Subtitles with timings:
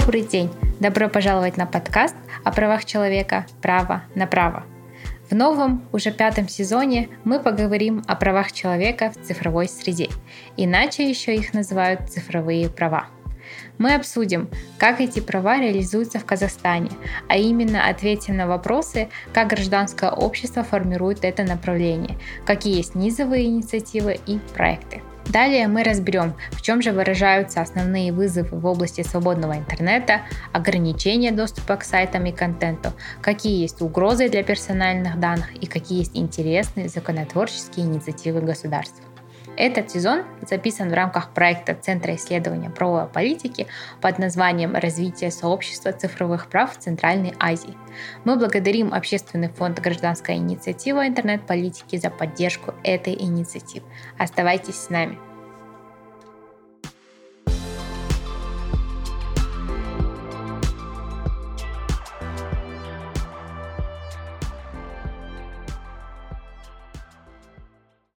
[0.00, 0.48] Добрый день!
[0.78, 4.64] Добро пожаловать на подкаст о правах человека «Право на право».
[5.28, 10.08] В новом, уже пятом сезоне мы поговорим о правах человека в цифровой среде.
[10.56, 13.06] Иначе еще их называют цифровые права.
[13.76, 14.48] Мы обсудим,
[14.78, 16.90] как эти права реализуются в Казахстане,
[17.28, 24.20] а именно ответим на вопросы, как гражданское общество формирует это направление, какие есть низовые инициативы
[24.26, 25.02] и проекты.
[25.28, 31.76] Далее мы разберем, в чем же выражаются основные вызовы в области свободного интернета, ограничения доступа
[31.76, 37.84] к сайтам и контенту, какие есть угрозы для персональных данных и какие есть интересные законотворческие
[37.84, 39.04] инициативы государства.
[39.56, 43.66] Этот сезон записан в рамках проекта Центра исследования правовой политики
[44.00, 47.76] под названием «Развитие сообщества цифровых прав в Центральной Азии».
[48.24, 53.86] Мы благодарим Общественный фонд «Гражданская инициатива интернет-политики» за поддержку этой инициативы.
[54.16, 55.18] Оставайтесь с нами.